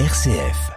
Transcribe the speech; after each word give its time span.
RCF. 0.00 0.72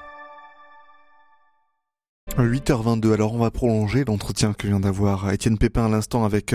8h22, 2.37 3.13
alors 3.13 3.33
on 3.33 3.39
va 3.39 3.49
prolonger 3.49 4.05
l'entretien 4.05 4.53
que 4.53 4.67
vient 4.67 4.79
d'avoir 4.79 5.31
Étienne 5.31 5.57
Pépin 5.57 5.87
à 5.87 5.89
l'instant 5.89 6.23
avec 6.23 6.53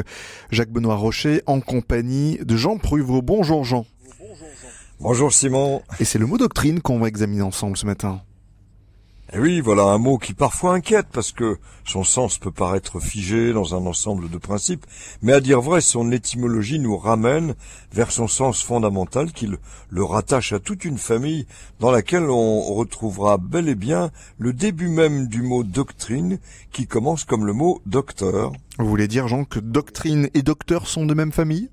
Jacques-Benoît 0.52 0.94
Rocher 0.94 1.42
en 1.46 1.60
compagnie 1.60 2.38
de 2.40 2.56
Jean 2.56 2.78
Pruvot. 2.78 3.20
Bonjour 3.20 3.64
Jean. 3.64 3.84
Bonjour 5.00 5.32
Simon. 5.32 5.82
Et 5.98 6.04
c'est 6.04 6.20
le 6.20 6.26
mot 6.26 6.38
doctrine 6.38 6.80
qu'on 6.80 7.00
va 7.00 7.08
examiner 7.08 7.42
ensemble 7.42 7.76
ce 7.76 7.84
matin. 7.84 8.22
Et 9.34 9.38
oui, 9.38 9.62
voilà 9.62 9.84
un 9.84 9.96
mot 9.96 10.18
qui 10.18 10.34
parfois 10.34 10.74
inquiète 10.74 11.06
parce 11.10 11.32
que 11.32 11.56
son 11.86 12.04
sens 12.04 12.36
peut 12.36 12.50
paraître 12.50 13.00
figé 13.00 13.54
dans 13.54 13.74
un 13.74 13.86
ensemble 13.86 14.28
de 14.28 14.36
principes, 14.36 14.84
mais 15.22 15.32
à 15.32 15.40
dire 15.40 15.62
vrai, 15.62 15.80
son 15.80 16.12
étymologie 16.12 16.78
nous 16.78 16.98
ramène 16.98 17.54
vers 17.94 18.12
son 18.12 18.28
sens 18.28 18.62
fondamental 18.62 19.32
qu'il 19.32 19.56
le 19.88 20.04
rattache 20.04 20.52
à 20.52 20.58
toute 20.58 20.84
une 20.84 20.98
famille 20.98 21.46
dans 21.80 21.90
laquelle 21.90 22.28
on 22.28 22.74
retrouvera 22.74 23.38
bel 23.38 23.70
et 23.70 23.74
bien 23.74 24.10
le 24.36 24.52
début 24.52 24.88
même 24.88 25.28
du 25.28 25.40
mot 25.40 25.64
doctrine 25.64 26.38
qui 26.70 26.86
commence 26.86 27.24
comme 27.24 27.46
le 27.46 27.54
mot 27.54 27.80
docteur. 27.86 28.52
Vous 28.78 28.86
voulez 28.86 29.08
dire 29.08 29.28
Jean 29.28 29.44
que 29.44 29.60
doctrine 29.60 30.28
et 30.34 30.42
docteur 30.42 30.86
sont 30.86 31.06
de 31.06 31.14
même 31.14 31.32
famille? 31.32 31.70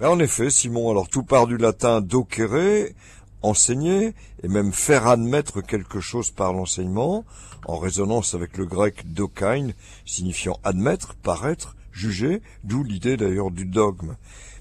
Ben, 0.00 0.08
en 0.08 0.18
effet, 0.18 0.48
Simon, 0.48 0.90
alors 0.90 1.10
tout 1.10 1.24
part 1.24 1.46
du 1.46 1.58
latin 1.58 2.00
docere, 2.00 2.88
enseigner 3.42 4.14
et 4.42 4.48
même 4.48 4.72
faire 4.72 5.06
admettre 5.06 5.60
quelque 5.60 6.00
chose 6.00 6.30
par 6.30 6.52
l'enseignement, 6.52 7.24
en 7.66 7.78
résonance 7.78 8.34
avec 8.34 8.56
le 8.56 8.66
grec 8.66 9.12
dokain, 9.12 9.70
signifiant 10.04 10.58
admettre, 10.64 11.14
paraître, 11.14 11.76
juger, 11.92 12.42
d'où 12.64 12.82
l'idée 12.82 13.16
d'ailleurs 13.16 13.50
du 13.50 13.64
dogme. 13.64 14.16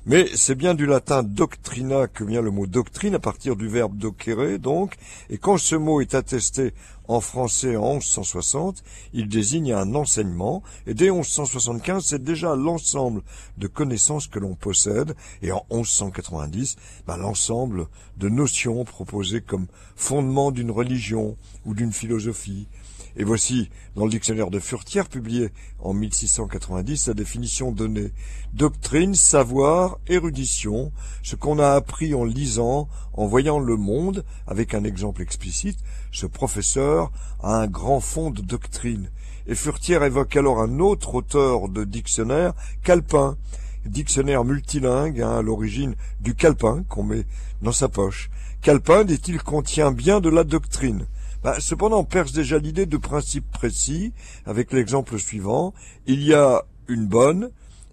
Mais 0.06 0.28
c'est 0.34 0.56
bien 0.56 0.76
du 0.76 0.86
latin 0.86 1.24
doctrina 1.24 2.08
que 2.08 2.24
vient 2.24 2.42
le 2.42 2.52
mot 2.52 2.68
doctrine 2.68 3.16
à 3.16 3.20
partir 3.20 3.58
du 3.58 3.68
verbe 3.68 3.98
docere, 3.98 4.58
donc, 4.58 4.96
et 5.30 5.38
quand 5.38 5.58
ce 5.58 5.76
mot 5.76 6.00
est 6.00 6.16
attesté 6.16 6.74
en 7.10 7.20
français 7.20 7.76
en 7.76 7.96
1160, 7.96 8.82
il 9.12 9.28
désigne 9.28 9.74
un 9.74 9.96
enseignement, 9.96 10.64
et 10.88 10.94
dès 10.94 11.12
1175, 11.12 12.06
c'est 12.06 12.24
déjà 12.24 12.56
l'ensemble 12.56 13.24
de 13.58 13.68
connaissances 13.68 14.28
que 14.28 14.40
l'on 14.40 14.56
possède, 14.56 15.16
et 15.42 15.52
en 15.52 15.66
1190, 15.70 16.78
ben, 17.06 17.18
l'ensemble 17.18 17.88
de 18.18 18.30
notions 18.30 18.86
proposées 18.86 19.42
comme 19.42 19.68
fondement 19.98 20.52
d'une 20.52 20.72
religion 20.72 21.36
ou 21.66 21.74
d'une 21.74 21.92
philosophie, 21.92 22.68
et 23.16 23.24
voici, 23.24 23.70
dans 23.96 24.06
le 24.06 24.12
dictionnaire 24.12 24.50
de 24.50 24.60
Furtière, 24.60 25.10
publié 25.10 25.50
en 25.80 25.94
1690, 25.94 27.08
la 27.08 27.14
définition 27.14 27.72
donnée. 27.72 28.12
Doctrine, 28.54 29.16
savoir, 29.16 29.89
érudition, 30.08 30.92
ce 31.24 31.36
qu'on 31.36 31.60
a 31.60 31.72
appris 31.72 32.14
en 32.14 32.24
lisant, 32.24 32.88
en 33.14 33.26
voyant 33.26 33.60
le 33.60 33.76
monde, 33.76 34.24
avec 34.48 34.74
un 34.74 34.84
exemple 34.84 35.22
explicite, 35.22 35.80
ce 36.12 36.26
professeur 36.26 37.12
a 37.42 37.56
un 37.56 37.68
grand 37.68 38.00
fond 38.00 38.32
de 38.32 38.42
doctrine. 38.42 39.10
Et 39.48 39.56
Furtière 39.56 40.04
évoque 40.04 40.36
alors 40.36 40.62
un 40.62 40.80
autre 40.80 41.16
auteur 41.16 41.70
de 41.70 41.84
dictionnaire, 41.84 42.54
Calpin, 42.84 43.38
dictionnaire 43.86 44.44
multilingue, 44.44 45.22
hein, 45.22 45.38
à 45.38 45.42
l'origine 45.42 45.96
du 46.22 46.36
Calpin 46.36 46.84
qu'on 46.88 47.04
met 47.04 47.26
dans 47.62 47.72
sa 47.72 47.90
poche. 47.90 48.30
Calpin, 48.62 49.04
dit-il, 49.04 49.42
contient 49.42 49.92
bien 49.92 50.20
de 50.20 50.30
la 50.30 50.44
doctrine. 50.44 51.06
Bah, 51.44 51.56
cependant, 51.60 52.00
on 52.00 52.04
perce 52.04 52.34
déjà 52.34 52.58
l'idée 52.58 52.86
de 52.86 52.98
principe 52.98 53.50
précis 53.52 54.12
avec 54.46 54.74
l'exemple 54.74 55.18
suivant. 55.18 55.74
Il 56.06 56.22
y 56.22 56.34
a 56.34 56.64
une 56.90 57.08
bonne 57.08 57.50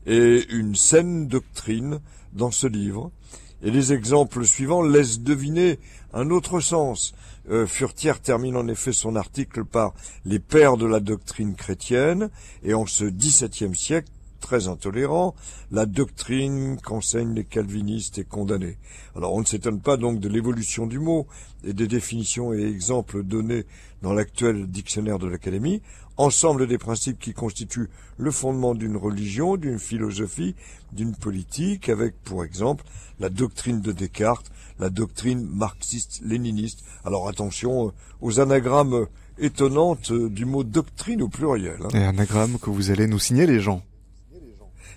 et 0.07 0.47
une 0.51 0.75
saine 0.75 1.27
doctrine 1.27 2.01
dans 2.33 2.51
ce 2.51 2.67
livre. 2.67 3.11
Et 3.63 3.71
les 3.71 3.93
exemples 3.93 4.45
suivants 4.45 4.83
laissent 4.83 5.21
deviner 5.21 5.79
un 6.13 6.31
autre 6.31 6.61
sens. 6.61 7.15
Euh, 7.51 7.67
Furtière 7.67 8.21
termine 8.21 8.57
en 8.57 8.69
effet 8.69 8.93
son 8.93 9.17
article 9.17 9.65
par 9.65 9.95
les 10.25 10.39
pères 10.39 10.77
de 10.77 10.87
la 10.87 11.01
doctrine 11.01 11.55
chrétienne, 11.55 12.31
et 12.63 12.75
en 12.75 12.87
ce 12.87 13.05
XVIIe 13.05 13.75
siècle, 13.75 14.11
très 14.47 14.69
intolérant, 14.69 15.35
la 15.73 15.87
doctrine 15.87 16.79
qu'enseignent 16.81 17.35
les 17.35 17.45
calvinistes 17.45 18.19
est 18.19 18.29
condamnée. 18.29 18.79
Alors 19.17 19.35
on 19.35 19.41
ne 19.41 19.45
s'étonne 19.45 19.81
pas 19.81 19.97
donc 19.97 20.21
de 20.21 20.29
l'évolution 20.29 20.87
du 20.87 21.01
mot 21.01 21.27
et 21.65 21.73
des 21.73 21.89
définitions 21.89 22.55
et 22.55 22.63
exemples 22.63 23.25
donnés 23.25 23.67
dans 24.03 24.13
l'actuel 24.13 24.69
dictionnaire 24.69 25.19
de 25.19 25.27
l'Académie, 25.27 25.83
ensemble 26.17 26.69
des 26.69 26.79
principes 26.79 27.19
qui 27.19 27.35
constituent 27.35 27.91
le 28.19 28.31
fondement 28.31 28.77
d'une 28.77 28.97
religion, 28.97 29.57
d'une 29.57 29.81
philosophie, 29.81 30.55
d'une 30.93 31.17
politique, 31.17 31.89
avec 31.89 32.15
pour 32.23 32.45
exemple 32.45 32.85
la 33.19 33.31
doctrine 33.31 33.81
de 33.81 33.91
Descartes, 33.91 34.53
la 34.79 34.91
doctrine 34.91 35.45
marxiste-léniniste. 35.45 36.85
Alors 37.05 37.29
attention 37.29 37.89
euh, 37.89 37.91
aux 38.21 38.39
anagrammes 38.39 39.09
étonnantes 39.39 40.13
euh, 40.13 40.31
du 40.31 40.45
mot 40.45 40.63
doctrine 40.63 41.21
au 41.21 41.29
pluriel. 41.29 41.81
Hein. 41.83 41.89
Et 41.95 42.05
anagramme 42.05 42.61
que 42.61 42.71
vous 42.71 42.93
allez 42.93 43.09
nous 43.09 43.19
signer 43.19 43.49
les 43.49 43.59
gens. 43.59 43.83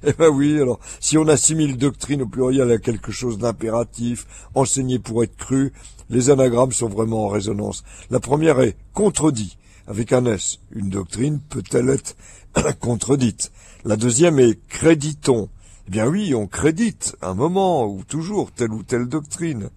Eh 0.06 0.14
ben 0.14 0.30
oui, 0.30 0.60
alors, 0.62 0.80
si 1.02 1.18
on 1.18 1.28
assimile 1.28 1.78
doctrine 1.78 2.22
au 2.22 2.26
pluriel 2.26 2.72
à 2.72 2.78
quelque 2.78 3.12
chose 3.12 3.38
d'impératif, 3.38 4.28
enseigné 4.56 4.98
pour 4.98 5.24
être 5.24 5.36
cru, 5.36 5.74
les 6.10 6.30
anagrammes 6.30 6.72
sont 6.72 6.88
vraiment 6.88 7.26
en 7.26 7.28
résonance. 7.28 7.84
La 8.10 8.22
première 8.22 8.62
est 8.62 8.78
contredit, 8.94 9.58
avec 9.88 10.14
un 10.14 10.26
S. 10.26 10.60
Une 10.72 10.90
doctrine 10.90 11.40
peut-elle 11.50 11.90
être 11.90 12.16
contredite? 12.80 13.52
La 13.84 13.98
deuxième 13.98 14.40
est 14.40 14.60
créditons. 14.70 15.50
Eh 15.88 15.92
bien 15.92 16.08
oui, 16.08 16.34
on 16.34 16.48
crédite, 16.48 17.18
un 17.22 17.34
moment, 17.34 17.86
ou 17.86 18.04
toujours, 18.08 18.52
telle 18.52 18.72
ou 18.72 18.84
telle 18.84 19.08
doctrine. 19.08 19.70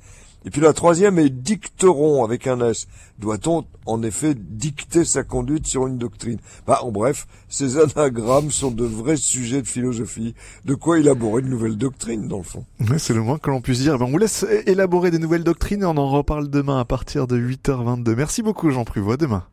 Et 0.44 0.50
puis 0.50 0.60
la 0.60 0.72
troisième 0.72 1.18
est 1.18 1.30
dicteron 1.30 2.24
avec 2.24 2.46
un 2.46 2.60
S. 2.68 2.88
Doit-on 3.18 3.64
en 3.86 4.02
effet 4.02 4.34
dicter 4.34 5.04
sa 5.04 5.22
conduite 5.22 5.66
sur 5.66 5.86
une 5.86 5.98
doctrine? 5.98 6.38
Bah, 6.66 6.80
En 6.82 6.90
bref, 6.90 7.26
ces 7.48 7.78
anagrammes 7.78 8.50
sont 8.50 8.70
de 8.70 8.84
vrais 8.84 9.16
sujets 9.16 9.62
de 9.62 9.68
philosophie. 9.68 10.34
De 10.64 10.74
quoi 10.74 10.98
élaborer 10.98 11.42
une 11.42 11.48
nouvelle 11.50 11.76
doctrine, 11.76 12.26
dans 12.28 12.38
le 12.38 12.42
fond. 12.42 12.64
c'est 12.98 13.14
le 13.14 13.22
moins 13.22 13.38
que 13.38 13.50
l'on 13.50 13.60
puisse 13.60 13.80
dire. 13.80 13.98
Ben, 13.98 14.06
on 14.06 14.10
vous 14.10 14.18
laisse 14.18 14.44
élaborer 14.66 15.10
des 15.10 15.18
nouvelles 15.18 15.44
doctrines 15.44 15.82
et 15.82 15.86
on 15.86 15.96
en 15.96 16.10
reparle 16.10 16.50
demain 16.50 16.80
à 16.80 16.84
partir 16.84 17.26
de 17.26 17.38
8h22. 17.38 18.14
Merci 18.16 18.42
beaucoup 18.42 18.70
Jean 18.70 18.84
Pruvot. 18.84 19.16
demain. 19.16 19.44